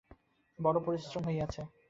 [0.59, 1.61] বড় পরিশ্রম হইয়াছে।